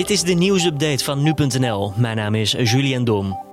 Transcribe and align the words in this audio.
Dit 0.00 0.10
is 0.10 0.22
de 0.22 0.32
nieuwsupdate 0.32 1.04
van 1.04 1.22
nu.nl. 1.22 1.92
Mijn 1.96 2.16
naam 2.16 2.34
is 2.34 2.52
Julian 2.52 3.04
Dom. 3.04 3.49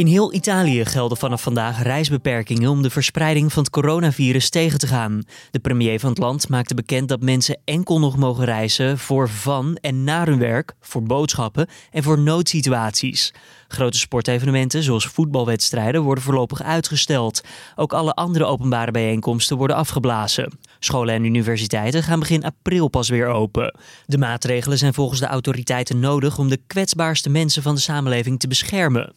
In 0.00 0.06
heel 0.06 0.34
Italië 0.34 0.84
gelden 0.84 1.16
vanaf 1.16 1.42
vandaag 1.42 1.82
reisbeperkingen 1.82 2.70
om 2.70 2.82
de 2.82 2.90
verspreiding 2.90 3.52
van 3.52 3.62
het 3.62 3.72
coronavirus 3.72 4.50
tegen 4.50 4.78
te 4.78 4.86
gaan. 4.86 5.22
De 5.50 5.58
premier 5.58 6.00
van 6.00 6.10
het 6.10 6.18
land 6.18 6.48
maakte 6.48 6.74
bekend 6.74 7.08
dat 7.08 7.20
mensen 7.20 7.58
enkel 7.64 7.98
nog 7.98 8.16
mogen 8.16 8.44
reizen 8.44 8.98
voor 8.98 9.28
van 9.28 9.76
en 9.80 10.04
naar 10.04 10.26
hun 10.26 10.38
werk, 10.38 10.74
voor 10.80 11.02
boodschappen 11.02 11.68
en 11.90 12.02
voor 12.02 12.18
noodsituaties. 12.18 13.34
Grote 13.68 13.98
sportevenementen 13.98 14.82
zoals 14.82 15.06
voetbalwedstrijden 15.06 16.02
worden 16.02 16.24
voorlopig 16.24 16.62
uitgesteld. 16.62 17.40
Ook 17.76 17.92
alle 17.92 18.14
andere 18.14 18.44
openbare 18.44 18.90
bijeenkomsten 18.90 19.56
worden 19.56 19.76
afgeblazen. 19.76 20.58
Scholen 20.78 21.14
en 21.14 21.24
universiteiten 21.24 22.02
gaan 22.02 22.18
begin 22.18 22.44
april 22.44 22.88
pas 22.88 23.08
weer 23.08 23.26
open. 23.26 23.78
De 24.06 24.18
maatregelen 24.18 24.78
zijn 24.78 24.94
volgens 24.94 25.20
de 25.20 25.26
autoriteiten 25.26 26.00
nodig 26.00 26.38
om 26.38 26.48
de 26.48 26.60
kwetsbaarste 26.66 27.30
mensen 27.30 27.62
van 27.62 27.74
de 27.74 27.80
samenleving 27.80 28.40
te 28.40 28.48
beschermen. 28.48 29.14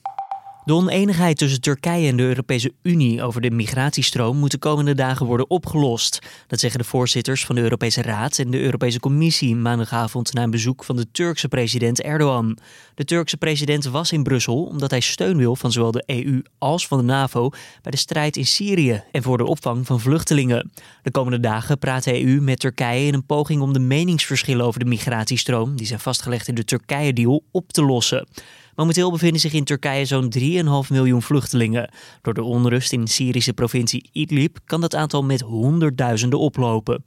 De 0.66 0.74
oneenigheid 0.74 1.38
tussen 1.38 1.62
Turkije 1.62 2.08
en 2.08 2.18
de 2.18 2.24
Europese 2.24 2.74
Unie 2.82 3.24
over 3.24 3.42
de 3.42 3.52
migratiestroom 3.52 4.38
moet 4.38 4.52
de 4.52 4.58
komende 4.58 4.96
dagen 4.96 5.26
worden 5.26 5.50
opgelost. 5.50 6.20
Dat 6.48 6.60
zeggen 6.60 6.80
de 6.80 6.86
voorzitters 6.86 7.46
van 7.46 7.56
de 7.56 7.62
Europese 7.62 8.02
Raad 8.02 8.40
en 8.40 8.52
de 8.52 8.62
Europese 8.62 9.00
Commissie 9.00 9.56
maandagavond 9.56 10.34
na 10.34 10.44
een 10.44 10.52
bezoek 10.52 10.84
van 10.84 10.96
de 10.96 11.12
Turkse 11.12 11.48
president 11.48 12.02
Erdogan. 12.02 12.58
De 12.96 13.06
Turkse 13.06 13.38
president 13.38 13.86
was 13.86 14.12
in 14.12 14.24
Brussel 14.24 14.64
omdat 14.64 14.92
hij 14.92 15.00
steun 15.00 15.38
wil 15.38 15.56
van 15.56 15.72
zowel 15.72 15.92
de 15.92 16.04
EU 16.06 16.42
als 16.58 16.88
van 16.88 16.98
de 16.98 17.04
NAVO 17.04 17.50
bij 17.82 17.92
de 17.92 17.98
strijd 17.98 18.38
in 18.38 18.46
Syrië 18.46 19.04
en 19.12 19.24
voor 19.24 19.38
de 19.38 19.46
opvang 19.46 19.86
van 19.86 20.00
vluchtelingen. 20.00 20.72
De 21.02 21.12
komende 21.12 21.40
dagen 21.40 21.80
praat 21.80 22.04
de 22.04 22.26
EU 22.26 22.42
met 22.42 22.60
Turkije 22.60 23.08
in 23.08 23.14
een 23.14 23.26
poging 23.26 23.62
om 23.62 23.74
de 23.74 23.80
meningsverschillen 23.80 24.66
over 24.66 24.80
de 24.80 24.86
migratiestroom, 24.86 25.76
die 25.76 25.88
zijn 25.88 26.00
vastgelegd 26.00 26.48
in 26.48 26.56
de 26.56 26.66
Turkije-deal, 26.66 27.44
op 27.52 27.72
te 27.72 27.84
lossen. 27.86 28.28
Momenteel 28.76 29.12
bevinden 29.12 29.40
zich 29.40 29.54
in 29.54 29.64
Turkije 29.64 30.06
zo'n 30.06 30.34
3,5 30.40 30.44
miljoen 30.90 31.22
vluchtelingen. 31.22 31.94
Door 32.22 32.34
de 32.34 32.44
onrust 32.44 32.92
in 32.92 33.02
de 33.02 33.10
Syrische 33.10 33.54
provincie 33.54 34.10
Idlib 34.12 34.58
kan 34.66 34.82
dat 34.82 34.96
aantal 34.96 35.24
met 35.24 35.42
honderdduizenden 35.42 36.40
oplopen. 36.40 37.04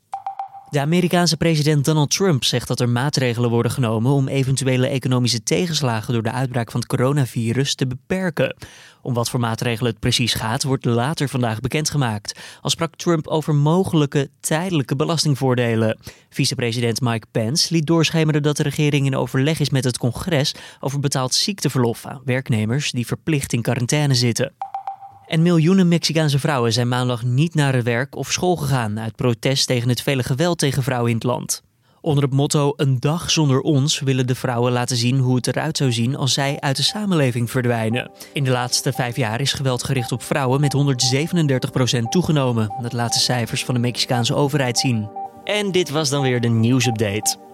De 0.70 0.80
Amerikaanse 0.80 1.36
president 1.36 1.84
Donald 1.84 2.10
Trump 2.10 2.44
zegt 2.44 2.68
dat 2.68 2.80
er 2.80 2.88
maatregelen 2.88 3.50
worden 3.50 3.72
genomen 3.72 4.12
om 4.12 4.28
eventuele 4.28 4.86
economische 4.86 5.42
tegenslagen 5.42 6.12
door 6.12 6.22
de 6.22 6.30
uitbraak 6.30 6.70
van 6.70 6.80
het 6.80 6.88
coronavirus 6.88 7.74
te 7.74 7.86
beperken. 7.86 8.56
Om 9.02 9.14
wat 9.14 9.30
voor 9.30 9.40
maatregelen 9.40 9.90
het 9.90 10.00
precies 10.00 10.34
gaat, 10.34 10.62
wordt 10.62 10.84
later 10.84 11.28
vandaag 11.28 11.60
bekendgemaakt. 11.60 12.40
Al 12.60 12.70
sprak 12.70 12.96
Trump 12.96 13.26
over 13.26 13.54
mogelijke 13.54 14.30
tijdelijke 14.40 14.96
belastingvoordelen. 14.96 15.98
Vicepresident 16.30 17.00
Mike 17.00 17.26
Pence 17.30 17.74
liet 17.74 17.86
doorschemeren 17.86 18.42
dat 18.42 18.56
de 18.56 18.62
regering 18.62 19.06
in 19.06 19.16
overleg 19.16 19.60
is 19.60 19.70
met 19.70 19.84
het 19.84 19.98
congres 19.98 20.54
over 20.80 21.00
betaald 21.00 21.34
ziekteverlof 21.34 22.06
aan 22.06 22.22
werknemers 22.24 22.90
die 22.90 23.06
verplicht 23.06 23.52
in 23.52 23.62
quarantaine 23.62 24.14
zitten. 24.14 24.52
En 25.26 25.42
miljoenen 25.42 25.88
Mexicaanse 25.88 26.38
vrouwen 26.38 26.72
zijn 26.72 26.88
maandag 26.88 27.22
niet 27.22 27.54
naar 27.54 27.74
het 27.74 27.84
werk 27.84 28.16
of 28.16 28.32
school 28.32 28.56
gegaan 28.56 29.00
uit 29.00 29.16
protest 29.16 29.66
tegen 29.66 29.88
het 29.88 30.02
vele 30.02 30.22
geweld 30.22 30.58
tegen 30.58 30.82
vrouwen 30.82 31.10
in 31.10 31.16
het 31.16 31.24
land. 31.24 31.62
Onder 32.00 32.24
het 32.24 32.32
motto 32.32 32.72
Een 32.76 33.00
dag 33.00 33.30
zonder 33.30 33.60
ons 33.60 34.00
willen 34.00 34.26
de 34.26 34.34
vrouwen 34.34 34.72
laten 34.72 34.96
zien 34.96 35.18
hoe 35.18 35.36
het 35.36 35.46
eruit 35.46 35.76
zou 35.76 35.92
zien 35.92 36.16
als 36.16 36.32
zij 36.32 36.56
uit 36.60 36.76
de 36.76 36.82
samenleving 36.82 37.50
verdwijnen. 37.50 38.10
In 38.32 38.44
de 38.44 38.50
laatste 38.50 38.92
vijf 38.92 39.16
jaar 39.16 39.40
is 39.40 39.52
geweld 39.52 39.84
gericht 39.84 40.12
op 40.12 40.22
vrouwen 40.22 40.60
met 40.60 40.76
137% 41.96 42.00
toegenomen. 42.08 42.74
Dat 42.82 42.92
laten 42.92 43.20
cijfers 43.20 43.64
van 43.64 43.74
de 43.74 43.80
Mexicaanse 43.80 44.34
overheid 44.34 44.78
zien. 44.78 45.08
En 45.44 45.72
dit 45.72 45.90
was 45.90 46.08
dan 46.08 46.22
weer 46.22 46.40
de 46.40 46.48
nieuwsupdate. 46.48 47.45